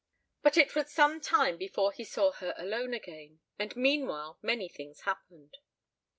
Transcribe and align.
XXIII 0.01 0.39
But 0.41 0.57
it 0.57 0.73
was 0.73 0.91
some 0.91 1.21
time 1.21 1.57
before 1.59 1.91
he 1.91 2.03
saw 2.03 2.31
her 2.31 2.55
alone 2.57 2.95
again, 2.95 3.39
and 3.59 3.75
meanwhile 3.75 4.39
many 4.41 4.67
things 4.67 5.01
happened. 5.01 5.57